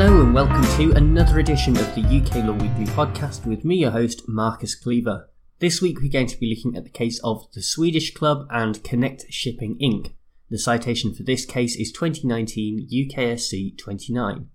and 0.00 0.32
welcome 0.32 0.64
to 0.78 0.96
another 0.96 1.38
edition 1.38 1.76
of 1.76 1.94
the 1.94 2.00
UK 2.00 2.46
Law 2.46 2.54
Weekly 2.54 2.86
podcast 2.94 3.44
with 3.44 3.62
me, 3.62 3.76
your 3.76 3.90
host, 3.90 4.26
Marcus 4.26 4.74
Cleaver. 4.74 5.28
This 5.58 5.82
week 5.82 6.00
we're 6.00 6.10
going 6.10 6.28
to 6.28 6.40
be 6.40 6.48
looking 6.48 6.74
at 6.78 6.84
the 6.84 6.90
case 6.90 7.20
of 7.22 7.46
the 7.52 7.60
Swedish 7.60 8.14
Club 8.14 8.46
and 8.50 8.82
Connect 8.84 9.30
Shipping 9.30 9.76
Inc. 9.82 10.14
The 10.48 10.58
citation 10.58 11.12
for 11.12 11.24
this 11.24 11.44
case 11.44 11.76
is 11.76 11.92
2019 11.92 12.88
UKSC 12.90 13.76
29. 13.76 14.48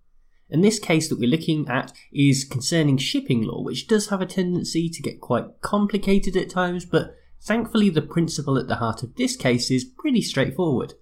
And 0.50 0.64
this 0.64 0.80
case 0.80 1.08
that 1.08 1.20
we're 1.20 1.30
looking 1.30 1.70
at 1.70 1.94
is 2.12 2.44
concerning 2.44 2.98
shipping 2.98 3.44
law, 3.44 3.62
which 3.62 3.88
does 3.88 4.10
have 4.10 4.22
a 4.22 4.26
tendency 4.26 4.90
to 4.90 5.04
get 5.04 5.22
quite 5.22 5.62
complicated 5.62 6.36
at 6.36 6.50
times, 6.50 6.84
but 6.84 7.16
thankfully 7.40 7.92
the 7.92 8.02
principle 8.02 8.58
at 8.58 8.68
the 8.68 8.78
heart 8.78 9.04
of 9.04 9.16
this 9.18 9.36
case 9.36 9.70
is 9.70 9.86
pretty 9.86 10.24
straightforward. 10.24 10.96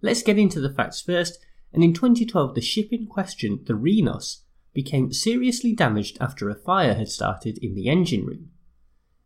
Let's 0.00 0.22
get 0.22 0.38
into 0.38 0.60
the 0.60 0.72
facts 0.72 1.02
first, 1.02 1.44
and 1.76 1.84
in 1.84 1.92
2012 1.92 2.54
the 2.54 2.60
ship 2.62 2.88
in 2.90 3.06
question, 3.06 3.60
the 3.66 3.74
Renos, 3.74 4.38
became 4.72 5.12
seriously 5.12 5.74
damaged 5.74 6.16
after 6.22 6.48
a 6.48 6.54
fire 6.54 6.94
had 6.94 7.08
started 7.08 7.58
in 7.58 7.74
the 7.74 7.88
engine 7.88 8.24
room. 8.24 8.48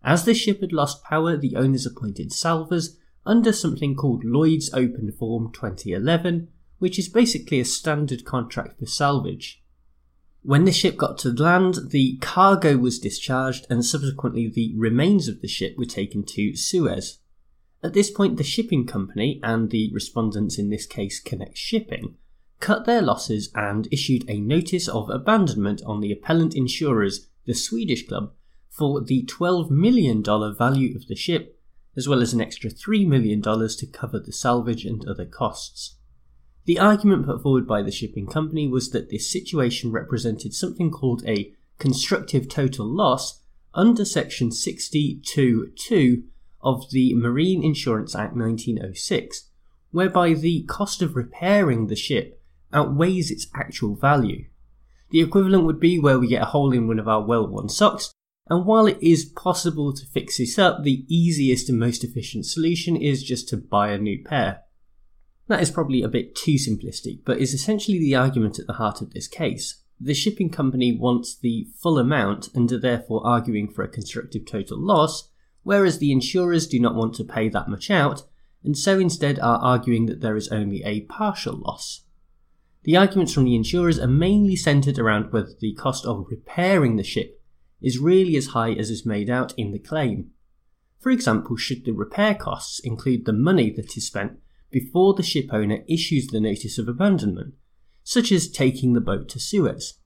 As 0.02 0.24
the 0.24 0.34
ship 0.34 0.60
had 0.60 0.72
lost 0.72 1.04
power, 1.04 1.36
the 1.36 1.54
owners 1.54 1.86
appointed 1.86 2.32
salvors 2.32 2.96
under 3.24 3.52
something 3.52 3.94
called 3.94 4.24
Lloyd's 4.24 4.74
Open 4.74 5.12
Form 5.12 5.52
2011, 5.52 6.48
which 6.80 6.98
is 6.98 7.08
basically 7.08 7.60
a 7.60 7.64
standard 7.64 8.24
contract 8.24 8.80
for 8.80 8.86
salvage. 8.86 9.62
When 10.42 10.64
the 10.64 10.72
ship 10.72 10.96
got 10.96 11.18
to 11.18 11.30
land, 11.30 11.90
the 11.90 12.16
cargo 12.20 12.78
was 12.78 12.98
discharged 12.98 13.66
and 13.70 13.84
subsequently 13.84 14.48
the 14.48 14.74
remains 14.76 15.28
of 15.28 15.40
the 15.40 15.48
ship 15.48 15.76
were 15.78 15.84
taken 15.84 16.24
to 16.24 16.56
Suez. 16.56 17.18
At 17.80 17.92
this 17.92 18.10
point, 18.10 18.38
the 18.38 18.44
shipping 18.44 18.88
company 18.88 19.38
and 19.44 19.70
the 19.70 19.92
respondents 19.92 20.58
in 20.58 20.70
this 20.70 20.86
case 20.86 21.20
Connect 21.20 21.56
Shipping 21.56 22.16
cut 22.60 22.84
their 22.84 23.02
losses 23.02 23.50
and 23.54 23.88
issued 23.90 24.28
a 24.28 24.40
notice 24.40 24.86
of 24.86 25.10
abandonment 25.10 25.82
on 25.84 26.00
the 26.00 26.12
appellant 26.12 26.54
insurers, 26.54 27.28
the 27.46 27.54
Swedish 27.54 28.06
club, 28.06 28.32
for 28.68 29.00
the 29.00 29.24
$12 29.24 29.70
million 29.70 30.22
value 30.22 30.94
of 30.94 31.08
the 31.08 31.16
ship, 31.16 31.58
as 31.96 32.06
well 32.06 32.22
as 32.22 32.32
an 32.32 32.40
extra 32.40 32.70
$3 32.70 33.06
million 33.06 33.42
to 33.42 33.86
cover 33.92 34.18
the 34.18 34.32
salvage 34.32 34.84
and 34.84 35.06
other 35.08 35.24
costs. 35.24 35.96
The 36.66 36.78
argument 36.78 37.26
put 37.26 37.42
forward 37.42 37.66
by 37.66 37.82
the 37.82 37.90
shipping 37.90 38.26
company 38.26 38.68
was 38.68 38.90
that 38.90 39.10
this 39.10 39.30
situation 39.30 39.90
represented 39.90 40.54
something 40.54 40.90
called 40.90 41.24
a 41.26 41.52
constructive 41.78 42.48
total 42.48 42.86
loss 42.86 43.42
under 43.74 44.04
Section 44.04 44.50
62.2 44.50 46.22
of 46.60 46.90
the 46.90 47.14
Marine 47.14 47.64
Insurance 47.64 48.14
Act 48.14 48.36
1906, 48.36 49.48
whereby 49.90 50.34
the 50.34 50.62
cost 50.64 51.02
of 51.02 51.16
repairing 51.16 51.86
the 51.86 51.96
ship 51.96 52.39
outweighs 52.72 53.30
its 53.30 53.46
actual 53.54 53.96
value. 53.96 54.46
The 55.10 55.20
equivalent 55.20 55.64
would 55.64 55.80
be 55.80 55.98
where 55.98 56.18
we 56.18 56.28
get 56.28 56.42
a 56.42 56.46
hole 56.46 56.72
in 56.72 56.86
one 56.86 56.98
of 56.98 57.08
our 57.08 57.24
well 57.24 57.46
worn 57.46 57.68
socks, 57.68 58.12
and 58.48 58.66
while 58.66 58.86
it 58.86 58.98
is 59.00 59.24
possible 59.24 59.92
to 59.92 60.06
fix 60.06 60.38
this 60.38 60.58
up, 60.58 60.82
the 60.82 61.04
easiest 61.08 61.68
and 61.68 61.78
most 61.78 62.02
efficient 62.02 62.46
solution 62.46 62.96
is 62.96 63.22
just 63.22 63.48
to 63.48 63.56
buy 63.56 63.90
a 63.90 63.98
new 63.98 64.22
pair. 64.24 64.62
That 65.48 65.62
is 65.62 65.70
probably 65.70 66.02
a 66.02 66.08
bit 66.08 66.34
too 66.34 66.54
simplistic, 66.54 67.20
but 67.24 67.38
is 67.38 67.54
essentially 67.54 67.98
the 67.98 68.14
argument 68.14 68.58
at 68.58 68.66
the 68.66 68.74
heart 68.74 69.00
of 69.00 69.12
this 69.12 69.26
case. 69.26 69.82
The 70.00 70.14
shipping 70.14 70.48
company 70.48 70.96
wants 70.96 71.36
the 71.36 71.68
full 71.76 71.98
amount 71.98 72.48
and 72.54 72.70
are 72.72 72.78
therefore 72.78 73.26
arguing 73.26 73.68
for 73.68 73.82
a 73.82 73.88
constructive 73.88 74.46
total 74.46 74.78
loss, 74.78 75.28
whereas 75.62 75.98
the 75.98 76.12
insurers 76.12 76.66
do 76.66 76.80
not 76.80 76.94
want 76.94 77.14
to 77.14 77.24
pay 77.24 77.48
that 77.48 77.68
much 77.68 77.90
out, 77.90 78.22
and 78.62 78.76
so 78.76 78.98
instead 78.98 79.38
are 79.40 79.58
arguing 79.58 80.06
that 80.06 80.20
there 80.20 80.36
is 80.36 80.48
only 80.48 80.82
a 80.84 81.02
partial 81.02 81.56
loss. 81.56 82.04
The 82.82 82.96
arguments 82.96 83.34
from 83.34 83.44
the 83.44 83.54
insurers 83.54 83.98
are 83.98 84.06
mainly 84.06 84.56
centered 84.56 84.98
around 84.98 85.32
whether 85.32 85.52
the 85.58 85.74
cost 85.74 86.06
of 86.06 86.26
repairing 86.30 86.96
the 86.96 87.04
ship 87.04 87.42
is 87.82 87.98
really 87.98 88.36
as 88.36 88.48
high 88.48 88.72
as 88.72 88.90
is 88.90 89.04
made 89.04 89.28
out 89.28 89.52
in 89.58 89.72
the 89.72 89.78
claim. 89.78 90.30
For 90.98 91.10
example, 91.10 91.56
should 91.56 91.84
the 91.84 91.92
repair 91.92 92.34
costs 92.34 92.78
include 92.80 93.24
the 93.24 93.32
money 93.32 93.70
that 93.70 93.96
is 93.96 94.06
spent 94.06 94.38
before 94.70 95.14
the 95.14 95.22
ship 95.22 95.48
owner 95.52 95.82
issues 95.88 96.26
the 96.26 96.40
notice 96.40 96.78
of 96.78 96.88
abandonment, 96.88 97.54
such 98.02 98.32
as 98.32 98.48
taking 98.48 98.92
the 98.92 99.00
boat 99.00 99.28
to 99.30 99.40
Suez? 99.40 99.98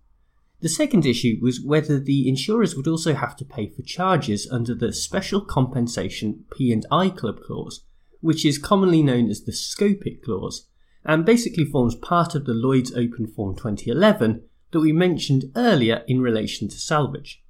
The 0.60 0.68
second 0.68 1.04
issue 1.04 1.38
was 1.42 1.60
whether 1.60 2.00
the 2.00 2.28
insurers 2.28 2.74
would 2.74 2.88
also 2.88 3.14
have 3.14 3.36
to 3.36 3.44
pay 3.44 3.68
for 3.68 3.82
charges 3.82 4.48
under 4.50 4.74
the 4.74 4.92
Special 4.92 5.40
Compensation 5.42 6.44
P&I 6.56 7.10
Club 7.10 7.40
clause, 7.40 7.84
which 8.20 8.44
is 8.44 8.56
commonly 8.56 9.02
known 9.02 9.28
as 9.28 9.42
the 9.42 9.52
Scopic 9.52 10.22
clause, 10.22 10.68
and 11.04 11.24
basically 11.24 11.64
forms 11.64 11.94
part 11.94 12.34
of 12.34 12.44
the 12.44 12.54
Lloyd's 12.54 12.92
Open 12.92 13.26
Form 13.26 13.54
2011 13.54 14.42
that 14.70 14.80
we 14.80 14.92
mentioned 14.92 15.52
earlier 15.54 16.02
in 16.08 16.20
relation 16.20 16.68
to 16.68 16.78
salvage. 16.78 17.42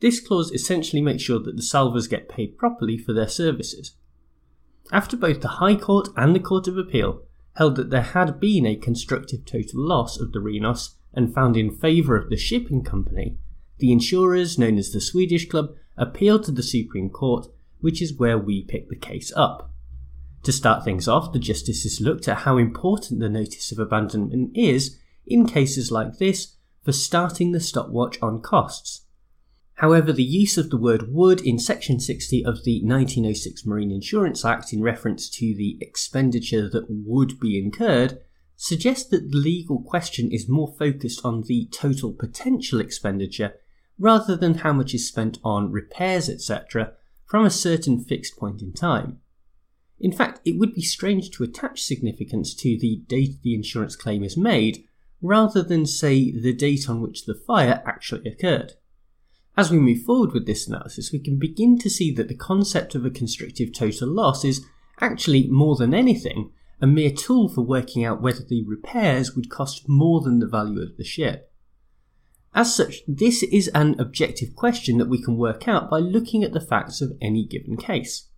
This 0.00 0.20
clause 0.20 0.50
essentially 0.52 1.00
makes 1.00 1.22
sure 1.22 1.38
that 1.38 1.56
the 1.56 1.62
salvors 1.62 2.08
get 2.08 2.28
paid 2.28 2.58
properly 2.58 2.98
for 2.98 3.12
their 3.12 3.28
services. 3.28 3.96
After 4.90 5.16
both 5.16 5.40
the 5.40 5.48
High 5.48 5.76
Court 5.76 6.08
and 6.16 6.34
the 6.34 6.40
Court 6.40 6.68
of 6.68 6.76
Appeal 6.76 7.22
held 7.54 7.76
that 7.76 7.90
there 7.90 8.02
had 8.02 8.40
been 8.40 8.66
a 8.66 8.76
constructive 8.76 9.44
total 9.44 9.80
loss 9.80 10.18
of 10.18 10.32
the 10.32 10.40
Renos 10.40 10.94
and 11.14 11.34
found 11.34 11.56
in 11.56 11.70
favour 11.70 12.16
of 12.16 12.30
the 12.30 12.36
shipping 12.36 12.82
company, 12.82 13.38
the 13.78 13.92
insurers, 13.92 14.58
known 14.58 14.78
as 14.78 14.90
the 14.90 15.00
Swedish 15.00 15.48
Club, 15.48 15.74
appealed 15.96 16.44
to 16.44 16.52
the 16.52 16.62
Supreme 16.62 17.10
Court, 17.10 17.46
which 17.80 18.00
is 18.00 18.14
where 18.14 18.38
we 18.38 18.62
pick 18.62 18.88
the 18.88 18.96
case 18.96 19.32
up. 19.34 19.71
To 20.42 20.52
start 20.52 20.84
things 20.84 21.06
off, 21.06 21.32
the 21.32 21.38
justices 21.38 22.00
looked 22.00 22.26
at 22.26 22.38
how 22.38 22.58
important 22.58 23.20
the 23.20 23.28
notice 23.28 23.70
of 23.70 23.78
abandonment 23.78 24.56
is 24.56 24.98
in 25.26 25.46
cases 25.46 25.92
like 25.92 26.18
this 26.18 26.56
for 26.84 26.92
starting 26.92 27.52
the 27.52 27.60
stopwatch 27.60 28.20
on 28.20 28.40
costs. 28.40 29.06
However, 29.74 30.12
the 30.12 30.22
use 30.22 30.58
of 30.58 30.70
the 30.70 30.76
word 30.76 31.12
would 31.12 31.40
in 31.40 31.58
Section 31.58 31.98
60 32.00 32.44
of 32.44 32.64
the 32.64 32.82
1906 32.84 33.64
Marine 33.66 33.90
Insurance 33.90 34.44
Act 34.44 34.72
in 34.72 34.82
reference 34.82 35.28
to 35.30 35.54
the 35.54 35.78
expenditure 35.80 36.68
that 36.68 36.86
would 36.88 37.40
be 37.40 37.58
incurred 37.58 38.20
suggests 38.56 39.08
that 39.10 39.30
the 39.30 39.36
legal 39.36 39.82
question 39.82 40.30
is 40.30 40.48
more 40.48 40.74
focused 40.78 41.24
on 41.24 41.42
the 41.42 41.68
total 41.72 42.12
potential 42.12 42.80
expenditure 42.80 43.54
rather 43.98 44.36
than 44.36 44.54
how 44.54 44.72
much 44.72 44.94
is 44.94 45.08
spent 45.08 45.38
on 45.42 45.72
repairs, 45.72 46.28
etc., 46.28 46.92
from 47.26 47.44
a 47.44 47.50
certain 47.50 48.02
fixed 48.02 48.36
point 48.36 48.60
in 48.60 48.72
time. 48.72 49.21
In 50.02 50.10
fact, 50.10 50.40
it 50.44 50.58
would 50.58 50.74
be 50.74 50.82
strange 50.82 51.30
to 51.30 51.44
attach 51.44 51.84
significance 51.84 52.54
to 52.56 52.76
the 52.76 53.02
date 53.06 53.40
the 53.42 53.54
insurance 53.54 53.94
claim 53.94 54.24
is 54.24 54.36
made, 54.36 54.84
rather 55.22 55.62
than 55.62 55.86
say 55.86 56.32
the 56.32 56.52
date 56.52 56.88
on 56.88 57.00
which 57.00 57.24
the 57.24 57.36
fire 57.36 57.80
actually 57.86 58.28
occurred. 58.28 58.72
As 59.56 59.70
we 59.70 59.78
move 59.78 60.02
forward 60.02 60.32
with 60.32 60.44
this 60.44 60.66
analysis, 60.66 61.12
we 61.12 61.20
can 61.20 61.38
begin 61.38 61.78
to 61.78 61.88
see 61.88 62.12
that 62.14 62.26
the 62.26 62.34
concept 62.34 62.96
of 62.96 63.04
a 63.04 63.10
constructive 63.10 63.72
total 63.72 64.08
loss 64.08 64.44
is 64.44 64.66
actually, 65.00 65.46
more 65.48 65.76
than 65.76 65.94
anything, 65.94 66.50
a 66.80 66.86
mere 66.86 67.12
tool 67.12 67.48
for 67.48 67.62
working 67.62 68.04
out 68.04 68.20
whether 68.20 68.42
the 68.42 68.64
repairs 68.66 69.36
would 69.36 69.50
cost 69.50 69.88
more 69.88 70.20
than 70.20 70.40
the 70.40 70.48
value 70.48 70.82
of 70.82 70.96
the 70.96 71.04
ship. 71.04 71.52
As 72.54 72.74
such, 72.74 73.02
this 73.06 73.44
is 73.44 73.68
an 73.68 73.94
objective 74.00 74.56
question 74.56 74.98
that 74.98 75.08
we 75.08 75.22
can 75.22 75.36
work 75.36 75.68
out 75.68 75.88
by 75.88 76.00
looking 76.00 76.42
at 76.42 76.52
the 76.52 76.60
facts 76.60 77.00
of 77.00 77.12
any 77.20 77.46
given 77.46 77.76
case. 77.76 78.28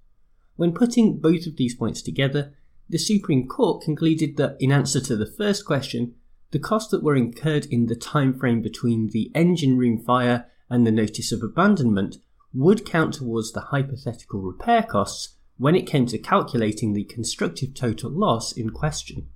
When 0.56 0.72
putting 0.72 1.18
both 1.18 1.46
of 1.46 1.56
these 1.56 1.74
points 1.74 2.00
together, 2.00 2.54
the 2.88 2.98
Supreme 2.98 3.48
Court 3.48 3.82
concluded 3.82 4.36
that 4.36 4.56
in 4.60 4.70
answer 4.70 5.00
to 5.00 5.16
the 5.16 5.26
first 5.26 5.64
question, 5.64 6.14
the 6.52 6.58
costs 6.58 6.90
that 6.92 7.02
were 7.02 7.16
incurred 7.16 7.66
in 7.66 7.86
the 7.86 7.96
time 7.96 8.32
frame 8.32 8.62
between 8.62 9.08
the 9.08 9.32
engine 9.34 9.76
room 9.76 9.98
fire 9.98 10.46
and 10.70 10.86
the 10.86 10.92
notice 10.92 11.32
of 11.32 11.42
abandonment 11.42 12.18
would 12.52 12.86
count 12.86 13.14
towards 13.14 13.52
the 13.52 13.60
hypothetical 13.60 14.40
repair 14.40 14.82
costs 14.82 15.36
when 15.56 15.74
it 15.74 15.86
came 15.86 16.06
to 16.06 16.18
calculating 16.18 16.92
the 16.92 17.04
constructive 17.04 17.74
total 17.74 18.10
loss 18.10 18.52
in 18.52 18.70
question. 18.70 19.28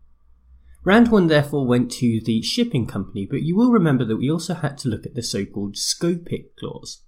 Round 0.85 1.11
1 1.11 1.27
therefore 1.27 1.67
went 1.67 1.91
to 1.93 2.21
the 2.25 2.43
shipping 2.43 2.87
company, 2.87 3.27
but 3.27 3.43
you 3.43 3.57
will 3.57 3.73
remember 3.73 4.05
that 4.05 4.17
we 4.17 4.31
also 4.31 4.55
had 4.55 4.79
to 4.79 4.89
look 4.89 5.05
at 5.05 5.15
the 5.15 5.23
so 5.23 5.45
called 5.45 5.75
Scopic 5.75 6.55
clause. 6.57 7.03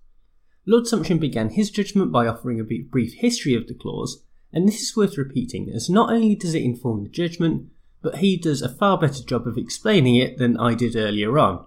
Lord 0.67 0.85
Sumption 0.85 1.19
began 1.19 1.51
his 1.51 1.71
judgment 1.71 2.12
by 2.12 2.27
offering 2.27 2.61
a 2.61 2.65
brief 2.65 3.15
history 3.15 3.55
of 3.55 3.67
the 3.67 3.75
clause, 3.75 4.23
and 4.53 4.69
this 4.69 4.81
is 4.81 4.97
worth 4.97 5.17
repeating 5.17 5.71
as 5.75 5.89
not 5.89 6.12
only 6.12 6.35
does 6.35 6.55
it 6.55 6.62
inform 6.62 7.03
the 7.03 7.09
judgment, 7.09 7.71
but 8.03 8.17
he 8.17 8.37
does 8.37 8.61
a 8.61 8.69
far 8.69 8.99
better 8.99 9.23
job 9.23 9.47
of 9.47 9.57
explaining 9.57 10.17
it 10.17 10.39
than 10.39 10.59
I 10.59 10.75
did 10.75 10.97
earlier 10.97 11.39
on. 11.39 11.67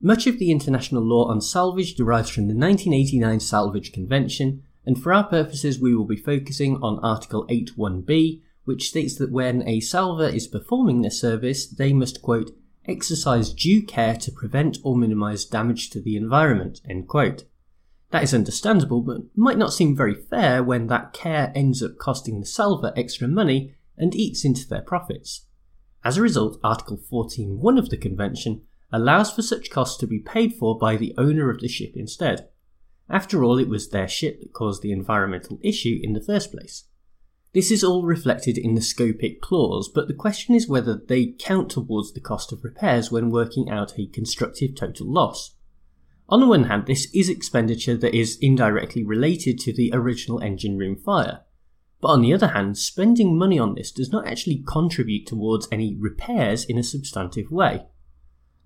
Much 0.00 0.26
of 0.26 0.38
the 0.38 0.50
international 0.50 1.02
law 1.02 1.28
on 1.28 1.40
salvage 1.40 1.94
derives 1.94 2.30
from 2.30 2.44
the 2.44 2.54
1989 2.54 3.40
Salvage 3.40 3.92
Convention, 3.92 4.62
and 4.84 5.00
for 5.00 5.12
our 5.12 5.24
purposes 5.24 5.80
we 5.80 5.94
will 5.94 6.04
be 6.04 6.16
focusing 6.16 6.76
on 6.82 6.98
Article 7.00 7.46
8.1b, 7.48 8.40
which 8.64 8.88
states 8.88 9.16
that 9.16 9.32
when 9.32 9.66
a 9.66 9.80
salvor 9.80 10.28
is 10.28 10.46
performing 10.46 11.02
their 11.02 11.10
service, 11.10 11.66
they 11.66 11.92
must, 11.92 12.22
quote, 12.22 12.50
exercise 12.86 13.52
due 13.52 13.82
care 13.82 14.16
to 14.16 14.32
prevent 14.32 14.78
or 14.82 14.96
minimize 14.96 15.44
damage 15.44 15.90
to 15.90 16.00
the 16.00 16.16
environment, 16.16 16.80
end 16.88 17.06
quote. 17.06 17.44
That 18.10 18.22
is 18.22 18.32
understandable, 18.32 19.02
but 19.02 19.22
might 19.36 19.58
not 19.58 19.72
seem 19.72 19.94
very 19.94 20.14
fair 20.14 20.62
when 20.62 20.86
that 20.86 21.12
care 21.12 21.52
ends 21.54 21.82
up 21.82 21.98
costing 21.98 22.40
the 22.40 22.46
salvor 22.46 22.92
extra 22.96 23.28
money 23.28 23.74
and 23.96 24.14
eats 24.14 24.44
into 24.44 24.66
their 24.66 24.80
profits. 24.80 25.46
As 26.04 26.16
a 26.16 26.22
result, 26.22 26.58
Article 26.64 26.96
14.1 26.96 27.78
of 27.78 27.90
the 27.90 27.96
Convention 27.96 28.62
allows 28.90 29.30
for 29.30 29.42
such 29.42 29.70
costs 29.70 29.98
to 29.98 30.06
be 30.06 30.20
paid 30.20 30.54
for 30.54 30.78
by 30.78 30.96
the 30.96 31.14
owner 31.18 31.50
of 31.50 31.60
the 31.60 31.68
ship 31.68 31.92
instead. 31.94 32.48
After 33.10 33.44
all, 33.44 33.58
it 33.58 33.68
was 33.68 33.88
their 33.88 34.08
ship 34.08 34.40
that 34.40 34.52
caused 34.52 34.82
the 34.82 34.92
environmental 34.92 35.58
issue 35.62 35.98
in 36.02 36.12
the 36.14 36.22
first 36.22 36.50
place. 36.50 36.84
This 37.52 37.70
is 37.70 37.82
all 37.82 38.04
reflected 38.04 38.56
in 38.56 38.74
the 38.74 38.80
scopic 38.80 39.40
clause, 39.40 39.88
but 39.88 40.06
the 40.06 40.14
question 40.14 40.54
is 40.54 40.68
whether 40.68 40.94
they 40.94 41.34
count 41.38 41.70
towards 41.70 42.12
the 42.12 42.20
cost 42.20 42.52
of 42.52 42.62
repairs 42.62 43.10
when 43.10 43.30
working 43.30 43.70
out 43.70 43.98
a 43.98 44.06
constructive 44.06 44.74
total 44.74 45.10
loss. 45.10 45.54
On 46.28 46.40
the 46.40 46.46
one 46.46 46.64
hand, 46.64 46.86
this 46.86 47.08
is 47.14 47.28
expenditure 47.30 47.96
that 47.96 48.14
is 48.14 48.38
indirectly 48.40 49.02
related 49.02 49.58
to 49.60 49.72
the 49.72 49.90
original 49.94 50.40
engine 50.40 50.76
room 50.76 50.94
fire. 50.94 51.40
But 52.00 52.08
on 52.08 52.22
the 52.22 52.34
other 52.34 52.48
hand, 52.48 52.76
spending 52.76 53.38
money 53.38 53.58
on 53.58 53.74
this 53.74 53.90
does 53.90 54.12
not 54.12 54.26
actually 54.26 54.62
contribute 54.66 55.26
towards 55.26 55.68
any 55.72 55.96
repairs 55.98 56.64
in 56.64 56.76
a 56.78 56.82
substantive 56.82 57.50
way. 57.50 57.86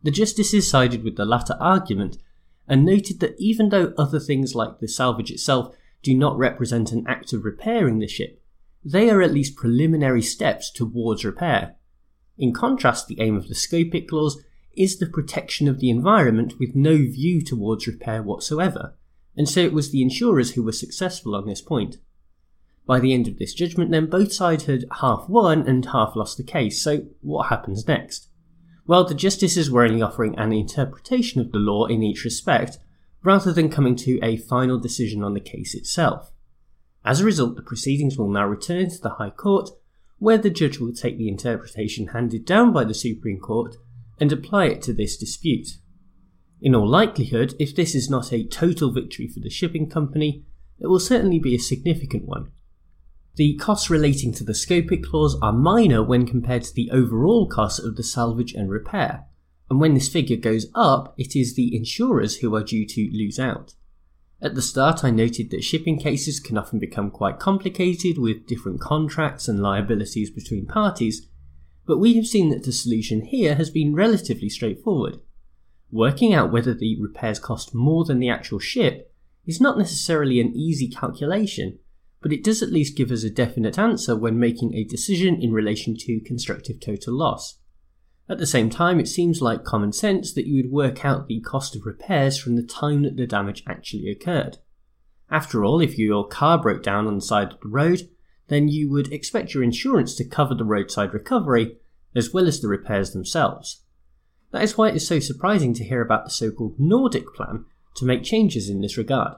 The 0.03 0.11
justices 0.11 0.69
sided 0.69 1.05
with 1.05 1.17
the 1.17 1.25
latter 1.25 1.57
argument 1.61 2.19
and 2.67 2.85
noted 2.85 3.21
that 3.21 3.37
even 3.39 3.69
though 3.69 3.95
other 3.97 4.19
things 4.19 4.55
like 4.55 4.81
the 4.81 4.89
salvage 4.89 5.31
itself 5.31 5.75
do 6.03 6.15
not 6.15 6.37
represent 6.37 6.91
an 6.91 7.05
act 7.07 7.33
of 7.33 7.45
repairing 7.45 8.01
the 8.01 8.09
ship, 8.09 8.43
they 8.85 9.09
are 9.09 9.23
at 9.23 9.33
least 9.33 9.57
preliminary 9.57 10.23
steps 10.23 10.71
towards 10.71 11.25
repair. 11.25 11.77
In 12.37 12.53
contrast, 12.53 13.07
the 13.07 13.21
aim 13.21 13.37
of 13.37 13.49
the 13.49 13.55
scopic 13.55 14.09
clause 14.09 14.43
is 14.77 14.99
the 14.99 15.07
protection 15.07 15.69
of 15.69 15.81
the 15.81 15.91
environment 15.91 16.55
with 16.59 16.75
no 16.75 16.97
view 16.97 17.43
towards 17.43 17.87
repair 17.87 18.23
whatsoever, 18.23 18.95
and 19.37 19.49
so 19.49 19.61
it 19.61 19.73
was 19.73 19.91
the 19.91 20.03
insurers 20.03 20.53
who 20.53 20.63
were 20.63 20.73
successful 20.73 21.35
on 21.35 21.47
this 21.47 21.61
point. 21.61 21.97
By 22.87 22.99
the 23.01 23.15
end 23.15 23.29
of 23.29 23.39
this 23.39 23.55
judgment, 23.55 23.91
then, 23.91 24.07
both 24.07 24.33
sides 24.33 24.65
had 24.65 24.85
half 25.01 25.29
won 25.29 25.69
and 25.69 25.85
half 25.87 26.17
lost 26.17 26.37
the 26.37 26.43
case, 26.43 26.83
so 26.83 27.07
what 27.21 27.49
happens 27.49 27.87
next? 27.87 28.29
Well, 28.87 29.05
the 29.05 29.15
justices 29.15 29.71
were 29.71 29.85
only 29.85 30.03
offering 30.03 30.37
an 30.37 30.53
interpretation 30.53 31.41
of 31.41 31.53
the 31.53 31.59
law 31.59 31.87
in 31.87 32.03
each 32.03 32.25
respect, 32.25 32.79
rather 33.23 33.53
than 33.53 33.71
coming 33.71 33.95
to 33.97 34.19
a 34.23 34.37
final 34.37 34.79
decision 34.79 35.23
on 35.23 35.35
the 35.35 35.41
case 35.41 35.75
itself. 35.75 36.33
As 37.05 37.21
a 37.21 37.25
result, 37.25 37.57
the 37.57 37.63
proceedings 37.63 38.19
will 38.19 38.31
now 38.31 38.47
return 38.47 38.91
to 38.91 39.01
the 39.01 39.11
High 39.11 39.31
Court, 39.31 39.71
where 40.19 40.39
the 40.39 40.51
judge 40.51 40.79
will 40.79 40.93
take 40.93 41.19
the 41.19 41.29
interpretation 41.29 42.09
handed 42.09 42.45
down 42.45 42.73
by 42.73 42.85
the 42.85 42.95
Supreme 42.95 43.39
Court 43.39 43.77
and 44.23 44.31
apply 44.33 44.67
it 44.67 44.81
to 44.81 44.93
this 44.93 45.17
dispute. 45.17 45.79
In 46.61 46.77
all 46.77 46.89
likelihood, 46.89 47.57
if 47.59 47.75
this 47.75 47.93
is 47.93 48.09
not 48.09 48.33
a 48.33 48.47
total 48.47 48.93
victory 48.93 49.27
for 49.27 49.41
the 49.41 49.51
shipping 49.51 49.91
company, 49.91 50.45
it 50.79 50.87
will 50.87 51.01
certainly 51.01 51.41
be 51.41 51.57
a 51.57 51.59
significant 51.59 52.27
one. 52.27 52.53
The 53.35 53.57
costs 53.57 53.91
relating 53.91 54.33
to 54.35 54.45
the 54.45 54.53
scopic 54.53 55.03
clause 55.03 55.37
are 55.43 55.53
minor 55.53 56.05
when 56.05 56.25
compared 56.25 56.63
to 56.63 56.73
the 56.73 56.89
overall 56.93 57.49
cost 57.49 57.81
of 57.81 57.97
the 57.97 58.05
salvage 58.05 58.53
and 58.53 58.71
repair, 58.71 59.25
and 59.69 59.81
when 59.81 59.95
this 59.95 60.09
figure 60.09 60.37
goes 60.37 60.67
up, 60.73 61.15
it 61.19 61.35
is 61.35 61.57
the 61.57 61.75
insurers 61.75 62.37
who 62.37 62.55
are 62.55 62.63
due 62.63 62.87
to 62.87 63.11
lose 63.13 63.41
out. 63.41 63.75
At 64.41 64.55
the 64.55 64.63
start, 64.63 65.03
I 65.03 65.11
noted 65.11 65.51
that 65.51 65.65
shipping 65.65 65.99
cases 65.99 66.39
can 66.39 66.57
often 66.57 66.79
become 66.79 67.11
quite 67.11 67.41
complicated 67.41 68.19
with 68.19 68.47
different 68.47 68.81
contracts 68.81 69.49
and 69.49 69.61
liabilities 69.61 70.31
between 70.31 70.67
parties, 70.67 71.27
but 71.87 71.99
we 71.99 72.15
have 72.15 72.27
seen 72.27 72.51
that 72.51 72.65
the 72.65 72.73
solution 72.73 73.23
here 73.23 73.55
has 73.57 73.71
been 73.71 73.95
relatively 73.95 74.49
straightforward. 74.49 75.19
Working 75.91 76.33
out 76.33 76.53
whether 76.53 76.75
the 76.75 76.97
repairs 77.01 77.39
cost 77.39 77.75
more 77.75 78.05
than 78.05 78.19
the 78.19 78.29
actual 78.29 78.59
ship 78.59 79.13
is 79.47 79.61
not 79.61 79.77
necessarily 79.77 80.41
an 80.41 80.55
easy 80.55 80.89
calculation, 80.89 81.79
but 82.23 82.33
it 82.33 82.45
does 82.45 82.63
at 82.63 82.71
least 82.71 82.97
give 82.97 83.11
us 83.11 83.25
a 83.25 83.31
definite 83.31 83.79
answer 83.79 84.17
when 84.17 84.39
making 84.39 84.75
a 84.75 84.85
decision 84.85 85.43
in 85.43 85.53
relation 85.53 85.97
to 85.99 86.21
constructive 86.21 86.81
total 86.81 87.15
loss. 87.15 87.59
At 88.29 88.39
the 88.39 88.47
same 88.47 88.71
time, 88.71 89.01
it 89.01 89.09
seems 89.09 89.43
like 89.43 89.65
common 89.65 89.93
sense 89.93 90.33
that 90.33 90.47
you 90.47 90.57
would 90.57 90.73
work 90.73 91.05
out 91.05 91.27
the 91.27 91.41
cost 91.41 91.75
of 91.75 91.85
repairs 91.85 92.39
from 92.39 92.57
the 92.57 92.63
time 92.63 93.03
that 93.03 93.17
the 93.17 93.27
damage 93.27 93.65
actually 93.67 94.09
occurred. 94.09 94.59
After 95.31 95.65
all, 95.65 95.81
if 95.81 95.99
your 95.99 96.27
car 96.29 96.61
broke 96.63 96.83
down 96.83 97.07
on 97.07 97.17
the 97.17 97.23
side 97.23 97.53
of 97.53 97.61
the 97.61 97.69
road, 97.69 98.09
then 98.53 98.69
you 98.69 98.91
would 98.91 99.13
expect 99.13 99.55
your 99.55 99.63
insurance 99.63 100.15
to 100.17 100.25
cover 100.25 100.55
the 100.55 100.65
roadside 100.65 101.15
recovery 101.15 101.77
as 102.15 102.33
well 102.33 102.47
as 102.47 102.61
the 102.61 102.69
repairs 102.69 103.13
themselves. 103.13 103.83
That 104.51 104.63
is 104.63 104.77
why 104.77 104.91
it 104.91 104.97
is 104.97 105.07
so 105.07 105.19
surprising 105.19 105.73
to 105.75 105.85
hear 105.85 106.03
about 106.03 106.25
the 106.25 106.31
so 106.31 106.51
called 106.51 106.79
Nordic 106.79 107.35
plan 107.35 107.65
to 107.97 108.05
make 108.05 108.23
changes 108.23 108.69
in 108.69 108.81
this 108.81 108.99
regard. 108.99 109.37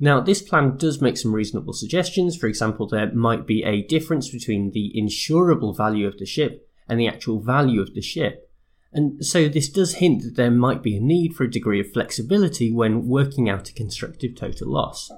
Now, 0.00 0.20
this 0.20 0.42
plan 0.42 0.76
does 0.76 1.00
make 1.00 1.16
some 1.16 1.34
reasonable 1.34 1.72
suggestions. 1.72 2.36
For 2.36 2.46
example, 2.46 2.86
there 2.86 3.12
might 3.12 3.46
be 3.46 3.64
a 3.64 3.82
difference 3.82 4.28
between 4.30 4.70
the 4.70 4.92
insurable 4.96 5.76
value 5.76 6.06
of 6.06 6.18
the 6.18 6.26
ship 6.26 6.68
and 6.88 6.98
the 6.98 7.08
actual 7.08 7.40
value 7.40 7.80
of 7.80 7.94
the 7.94 8.00
ship. 8.00 8.50
And 8.92 9.24
so 9.24 9.48
this 9.48 9.68
does 9.68 9.96
hint 9.96 10.22
that 10.22 10.36
there 10.36 10.50
might 10.50 10.82
be 10.82 10.96
a 10.96 11.00
need 11.00 11.34
for 11.34 11.44
a 11.44 11.50
degree 11.50 11.80
of 11.80 11.92
flexibility 11.92 12.72
when 12.72 13.06
working 13.06 13.48
out 13.48 13.68
a 13.68 13.74
constructive 13.74 14.34
total 14.34 14.72
loss. 14.72 15.10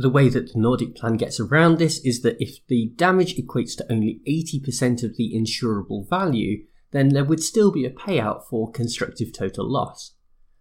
The 0.00 0.08
way 0.08 0.28
that 0.28 0.52
the 0.52 0.60
Nordic 0.60 0.94
plan 0.94 1.16
gets 1.16 1.40
around 1.40 1.78
this 1.78 1.98
is 2.04 2.22
that 2.22 2.40
if 2.40 2.64
the 2.68 2.92
damage 2.94 3.34
equates 3.34 3.76
to 3.78 3.92
only 3.92 4.20
80% 4.28 5.02
of 5.02 5.16
the 5.16 5.34
insurable 5.34 6.08
value, 6.08 6.66
then 6.92 7.08
there 7.08 7.24
would 7.24 7.42
still 7.42 7.72
be 7.72 7.84
a 7.84 7.90
payout 7.90 8.44
for 8.44 8.70
constructive 8.70 9.32
total 9.32 9.68
loss. 9.68 10.12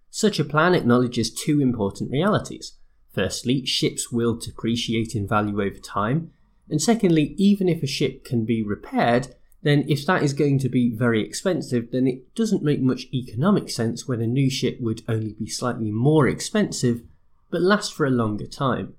Such 0.09 0.39
a 0.39 0.43
plan 0.43 0.73
acknowledges 0.73 1.31
two 1.31 1.61
important 1.61 2.09
realities. 2.09 2.77
Firstly, 3.13 3.63
ships 3.63 4.11
will 4.11 4.35
depreciate 4.35 5.13
in 5.13 5.27
value 5.27 5.61
over 5.61 5.77
time, 5.77 6.31
and 6.67 6.81
secondly, 6.81 7.35
even 7.37 7.69
if 7.69 7.83
a 7.83 7.87
ship 7.87 8.25
can 8.25 8.43
be 8.43 8.63
repaired, 8.63 9.35
then 9.61 9.85
if 9.87 10.03
that 10.07 10.23
is 10.23 10.33
going 10.33 10.57
to 10.57 10.69
be 10.69 10.95
very 10.95 11.23
expensive, 11.23 11.91
then 11.91 12.07
it 12.07 12.33
doesn't 12.33 12.63
make 12.63 12.81
much 12.81 13.05
economic 13.13 13.69
sense 13.69 14.07
when 14.07 14.19
a 14.19 14.25
new 14.25 14.49
ship 14.49 14.79
would 14.81 15.03
only 15.07 15.33
be 15.33 15.47
slightly 15.47 15.91
more 15.91 16.27
expensive 16.27 17.03
but 17.51 17.61
last 17.61 17.93
for 17.93 18.07
a 18.07 18.09
longer 18.09 18.47
time. 18.47 18.95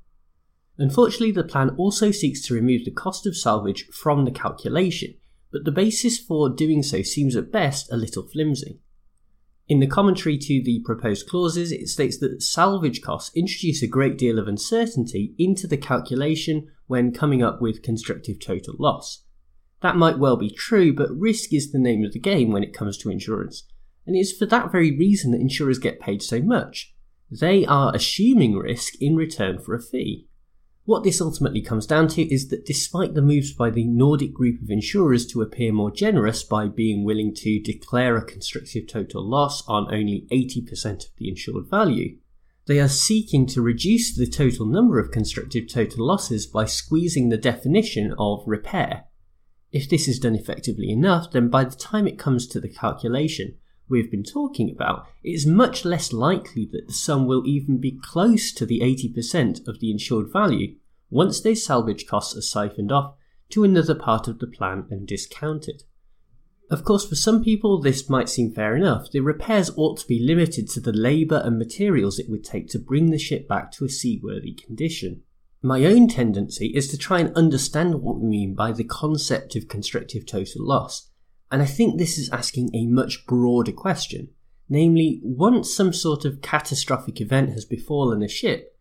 Unfortunately, 0.79 1.33
the 1.33 1.43
plan 1.43 1.71
also 1.71 2.13
seeks 2.13 2.41
to 2.47 2.55
remove 2.55 2.85
the 2.85 2.93
cost 2.93 3.27
of 3.27 3.37
salvage 3.37 3.89
from 3.89 4.25
the 4.25 4.31
calculation, 4.31 5.15
but 5.51 5.65
the 5.65 5.73
basis 5.73 6.19
for 6.19 6.49
doing 6.49 6.83
so 6.83 7.03
seems 7.03 7.35
at 7.35 7.51
best 7.51 7.91
a 7.93 7.97
little 7.97 8.23
flimsy. 8.23 8.81
In 9.69 9.81
the 9.81 9.87
commentary 9.87 10.39
to 10.39 10.63
the 10.63 10.81
proposed 10.85 11.29
clauses, 11.29 11.73
it 11.73 11.89
states 11.89 12.19
that 12.19 12.43
salvage 12.43 13.03
costs 13.03 13.37
introduce 13.37 13.83
a 13.83 13.89
great 13.89 14.17
deal 14.17 14.39
of 14.39 14.49
uncertainty 14.49 15.35
into 15.37 15.67
the 15.67 15.77
calculation 15.77 16.69
when 16.87 17.13
coming 17.13 17.43
up 17.43 17.61
with 17.61 17.83
constructive 17.83 18.41
total 18.41 18.75
loss. 18.79 19.25
That 19.83 19.97
might 19.97 20.19
well 20.19 20.37
be 20.37 20.51
true, 20.51 20.95
but 20.95 21.11
risk 21.11 21.53
is 21.53 21.71
the 21.71 21.79
name 21.79 22.05
of 22.05 22.13
the 22.13 22.19
game 22.19 22.51
when 22.51 22.63
it 22.63 22.73
comes 22.73 22.97
to 22.99 23.11
insurance, 23.11 23.65
and 24.07 24.17
it 24.17 24.21
is 24.21 24.33
for 24.33 24.47
that 24.47 24.73
very 24.73 24.97
reason 24.97 25.33
that 25.33 25.41
insurers 25.41 25.79
get 25.79 26.01
paid 26.01 26.23
so 26.23 26.41
much. 26.41 26.95
They 27.31 27.67
are 27.67 27.95
assuming 27.95 28.57
risk 28.57 28.95
in 29.01 29.17
return 29.17 29.59
for 29.59 29.75
a 29.75 29.83
fee. 29.83 30.28
What 30.89 31.05
this 31.05 31.21
ultimately 31.21 31.61
comes 31.61 31.85
down 31.85 32.09
to 32.09 32.23
is 32.33 32.49
that 32.49 32.65
despite 32.65 33.13
the 33.13 33.21
moves 33.21 33.53
by 33.53 33.69
the 33.69 33.85
Nordic 33.85 34.33
group 34.33 34.63
of 34.63 34.71
insurers 34.71 35.27
to 35.27 35.43
appear 35.43 35.71
more 35.71 35.91
generous 35.91 36.43
by 36.43 36.67
being 36.67 37.05
willing 37.05 37.35
to 37.35 37.61
declare 37.61 38.17
a 38.17 38.25
constructive 38.25 38.87
total 38.87 39.23
loss 39.23 39.63
on 39.69 39.95
only 39.95 40.27
80% 40.33 41.05
of 41.05 41.11
the 41.19 41.29
insured 41.29 41.69
value, 41.69 42.17
they 42.67 42.81
are 42.81 42.89
seeking 42.89 43.45
to 43.49 43.61
reduce 43.61 44.17
the 44.17 44.27
total 44.27 44.65
number 44.65 44.99
of 44.99 45.11
constructive 45.11 45.69
total 45.69 46.07
losses 46.07 46.47
by 46.47 46.65
squeezing 46.65 47.29
the 47.29 47.37
definition 47.37 48.15
of 48.19 48.43
repair. 48.47 49.05
If 49.71 49.91
this 49.91 50.09
is 50.09 50.19
done 50.19 50.37
effectively 50.37 50.89
enough, 50.89 51.33
then 51.33 51.51
by 51.51 51.65
the 51.65 51.77
time 51.77 52.09
it 52.09 52.19
comes 52.19 52.47
to 52.47 52.61
the 52.63 52.71
calculation 52.71 53.57
we've 53.89 54.11
been 54.11 54.25
talking 54.25 54.71
about, 54.71 55.07
it 55.23 55.31
is 55.31 55.47
much 55.47 55.85
less 55.85 56.13
likely 56.13 56.69
that 56.73 56.87
the 56.87 56.93
sum 56.93 57.27
will 57.27 57.47
even 57.47 57.79
be 57.79 57.99
close 58.03 58.53
to 58.53 58.67
the 58.67 58.81
80% 58.81 59.67
of 59.67 59.81
the 59.81 59.91
insured 59.91 60.33
value 60.33 60.77
once 61.11 61.41
those 61.41 61.65
salvage 61.65 62.07
costs 62.07 62.37
are 62.37 62.43
siphoned 62.43 62.93
off 62.93 63.15
to 63.51 63.65
another 63.65 63.95
part 63.95 64.29
of 64.29 64.39
the 64.39 64.47
plan 64.47 64.87
and 64.91 65.07
discounted. 65.07 65.83
Of 66.71 66.85
course, 66.85 67.09
for 67.09 67.15
some 67.15 67.43
people, 67.43 67.81
this 67.81 68.11
might 68.11 68.29
seem 68.29 68.53
fair 68.53 68.77
enough. 68.77 69.11
The 69.11 69.21
repairs 69.21 69.71
ought 69.77 69.99
to 69.99 70.07
be 70.07 70.21
limited 70.21 70.69
to 70.71 70.81
the 70.81 70.93
labour 70.93 71.41
and 71.43 71.59
materials 71.59 72.19
it 72.19 72.29
would 72.29 72.45
take 72.45 72.69
to 72.69 72.79
bring 72.79 73.11
the 73.11 73.19
ship 73.19 73.49
back 73.49 73.73
to 73.73 73.87
a 73.87 73.89
seaworthy 73.89 74.53
condition. 74.53 75.23
My 75.63 75.87
own 75.87 76.09
tendency 76.09 76.67
is 76.69 76.89
to 76.89 76.99
try 76.99 77.21
and 77.21 77.35
understand 77.35 78.03
what 78.03 78.21
we 78.21 78.29
mean 78.29 78.55
by 78.55 78.73
the 78.73 78.85
concept 78.85 79.57
of 79.57 79.67
constructive 79.67 80.27
total 80.27 80.67
loss, 80.67 81.09
and 81.51 81.63
I 81.63 81.67
think 81.67 81.99
this 81.99 82.19
is 82.19 82.31
asking 82.31 82.75
a 82.75 82.87
much 82.87 83.27
broader 83.27 83.73
question. 83.73 84.31
Namely, 84.69 85.21
once 85.23 85.75
some 85.75 85.93
sort 85.93 86.25
of 86.25 86.43
catastrophic 86.43 87.21
event 87.21 87.51
has 87.51 87.65
befallen 87.65 88.23
a 88.23 88.29
ship, 88.29 88.77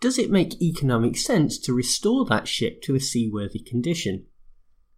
does 0.00 0.18
it 0.18 0.30
make 0.30 0.60
economic 0.62 1.16
sense 1.16 1.58
to 1.58 1.74
restore 1.74 2.24
that 2.26 2.48
ship 2.48 2.82
to 2.82 2.94
a 2.94 3.00
seaworthy 3.00 3.58
condition? 3.58 4.26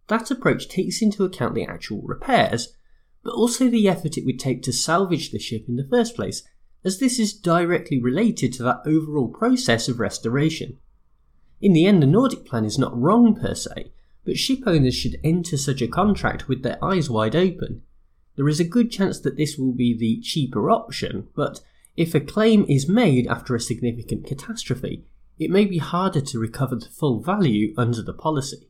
That 0.07 0.31
approach 0.31 0.69
takes 0.69 1.01
into 1.01 1.23
account 1.23 1.55
the 1.55 1.65
actual 1.65 2.01
repairs, 2.01 2.75
but 3.23 3.33
also 3.33 3.69
the 3.69 3.87
effort 3.87 4.17
it 4.17 4.25
would 4.25 4.39
take 4.39 4.63
to 4.63 4.73
salvage 4.73 5.31
the 5.31 5.39
ship 5.39 5.65
in 5.67 5.75
the 5.75 5.87
first 5.87 6.15
place, 6.15 6.43
as 6.85 6.99
this 6.99 7.19
is 7.19 7.33
directly 7.33 8.01
related 8.01 8.53
to 8.53 8.63
that 8.63 8.81
overall 8.85 9.27
process 9.27 9.89
of 9.89 9.99
restoration. 9.99 10.77
In 11.61 11.73
the 11.73 11.85
end, 11.85 12.01
the 12.01 12.07
Nordic 12.07 12.45
plan 12.45 12.63
is 12.63 12.79
not 12.79 12.97
wrong 12.97 13.35
per 13.35 13.53
se, 13.53 13.91
but 14.25 14.37
ship 14.37 14.59
owners 14.65 14.95
should 14.95 15.19
enter 15.23 15.57
such 15.57 15.81
a 15.81 15.87
contract 15.87 16.47
with 16.47 16.63
their 16.63 16.83
eyes 16.83 17.09
wide 17.09 17.35
open. 17.35 17.81
there 18.35 18.47
is 18.47 18.59
a 18.59 18.63
good 18.63 18.89
chance 18.89 19.19
that 19.19 19.35
this 19.35 19.57
will 19.57 19.73
be 19.73 19.97
the 19.97 20.19
cheaper 20.21 20.69
option, 20.71 21.27
but 21.35 21.61
if 21.97 22.15
a 22.15 22.19
claim 22.19 22.65
is 22.69 22.87
made 22.87 23.27
after 23.27 23.55
a 23.55 23.59
significant 23.59 24.25
catastrophe, 24.25 25.05
it 25.37 25.49
may 25.49 25.65
be 25.65 25.79
harder 25.79 26.21
to 26.21 26.39
recover 26.39 26.75
the 26.75 26.85
full 26.85 27.21
value 27.21 27.73
under 27.77 28.01
the 28.01 28.13
policy. 28.13 28.69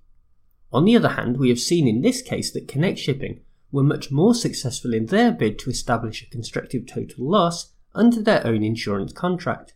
On 0.72 0.86
the 0.86 0.96
other 0.96 1.10
hand, 1.10 1.38
we 1.38 1.50
have 1.50 1.60
seen 1.60 1.88
in 1.88 2.02
this 2.02 2.22
case 2.22 2.52
that 2.52 2.68
Connect 2.68 2.98
Shipping 2.98 3.42
were 3.72 3.84
much 3.84 4.12
more 4.12 4.34
successful 4.34 4.94
in 4.94 5.08
their 5.08 5.32
bid 5.32 5.60
to 5.60 5.70
establish 5.70 6.24
a 6.24 6.30
constructive 6.30 6.86
total 6.88 7.30
loss 7.30 7.74
under 7.94 8.22
their 8.22 8.46
own 8.46 8.64
insurance 8.64 9.12
contract. 9.12 9.74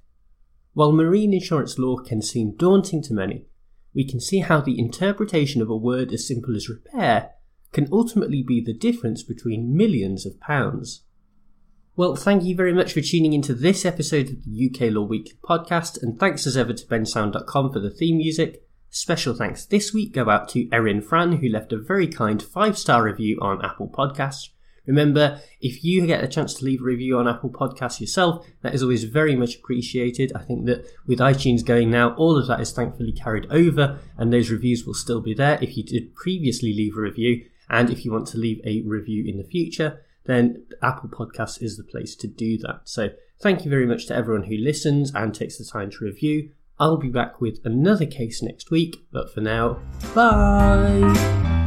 While 0.73 0.91
marine 0.91 1.33
insurance 1.33 1.77
law 1.77 1.97
can 1.97 2.21
seem 2.21 2.55
daunting 2.55 3.03
to 3.03 3.13
many, 3.13 3.45
we 3.93 4.07
can 4.07 4.19
see 4.19 4.39
how 4.39 4.61
the 4.61 4.79
interpretation 4.79 5.61
of 5.61 5.69
a 5.69 5.75
word 5.75 6.11
as 6.11 6.27
simple 6.27 6.55
as 6.55 6.69
repair 6.69 7.31
can 7.71 7.87
ultimately 7.91 8.43
be 8.43 8.61
the 8.61 8.73
difference 8.73 9.23
between 9.23 9.75
millions 9.75 10.25
of 10.25 10.39
pounds. 10.39 11.03
Well, 11.95 12.15
thank 12.15 12.43
you 12.43 12.55
very 12.55 12.73
much 12.73 12.93
for 12.93 13.01
tuning 13.01 13.33
into 13.33 13.53
this 13.53 13.85
episode 13.85 14.29
of 14.29 14.43
the 14.43 14.71
UK 14.71 14.93
Law 14.93 15.03
Weekly 15.03 15.37
podcast, 15.43 16.01
and 16.01 16.19
thanks 16.19 16.47
as 16.47 16.57
ever 16.57 16.73
to 16.73 16.87
bensound.com 16.87 17.71
for 17.71 17.79
the 17.79 17.91
theme 17.91 18.17
music. 18.17 18.63
Special 18.89 19.33
thanks 19.33 19.65
this 19.65 19.93
week 19.93 20.13
go 20.13 20.29
out 20.29 20.49
to 20.49 20.69
Erin 20.71 21.01
Fran, 21.01 21.33
who 21.33 21.49
left 21.49 21.73
a 21.73 21.77
very 21.77 22.07
kind 22.07 22.41
five 22.41 22.77
star 22.77 23.03
review 23.03 23.37
on 23.41 23.63
Apple 23.63 23.89
Podcasts. 23.89 24.49
Remember, 24.85 25.39
if 25.61 25.83
you 25.83 26.05
get 26.05 26.23
a 26.23 26.27
chance 26.27 26.53
to 26.55 26.65
leave 26.65 26.81
a 26.81 26.85
review 26.85 27.17
on 27.17 27.27
Apple 27.27 27.49
Podcasts 27.49 28.01
yourself, 28.01 28.45
that 28.61 28.73
is 28.73 28.83
always 28.83 29.05
very 29.05 29.35
much 29.35 29.55
appreciated. 29.55 30.31
I 30.35 30.39
think 30.39 30.65
that 30.65 30.85
with 31.07 31.19
iTunes 31.19 31.65
going 31.65 31.89
now, 31.89 32.13
all 32.15 32.37
of 32.37 32.47
that 32.47 32.59
is 32.59 32.71
thankfully 32.71 33.13
carried 33.13 33.47
over, 33.49 33.99
and 34.17 34.31
those 34.31 34.49
reviews 34.49 34.85
will 34.85 34.93
still 34.93 35.21
be 35.21 35.33
there 35.33 35.57
if 35.61 35.77
you 35.77 35.83
did 35.83 36.15
previously 36.15 36.73
leave 36.73 36.97
a 36.97 37.01
review, 37.01 37.45
and 37.69 37.89
if 37.89 38.03
you 38.03 38.11
want 38.11 38.27
to 38.27 38.37
leave 38.37 38.59
a 38.65 38.81
review 38.81 39.23
in 39.25 39.37
the 39.37 39.43
future 39.43 40.01
then 40.25 40.65
Apple 40.81 41.09
Podcasts 41.09 41.61
is 41.61 41.77
the 41.77 41.83
place 41.83 42.15
to 42.17 42.27
do 42.27 42.57
that. 42.59 42.81
So 42.85 43.09
thank 43.41 43.65
you 43.65 43.69
very 43.69 43.85
much 43.85 44.07
to 44.07 44.15
everyone 44.15 44.43
who 44.43 44.57
listens 44.57 45.13
and 45.13 45.33
takes 45.33 45.57
the 45.57 45.65
time 45.65 45.91
to 45.91 46.05
review. 46.05 46.51
I'll 46.79 46.97
be 46.97 47.09
back 47.09 47.39
with 47.39 47.59
another 47.63 48.05
case 48.05 48.41
next 48.41 48.71
week, 48.71 49.05
but 49.11 49.33
for 49.33 49.41
now, 49.41 49.79
bye! 50.15 51.62